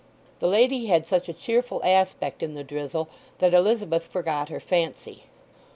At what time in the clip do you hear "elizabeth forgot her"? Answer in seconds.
3.53-4.59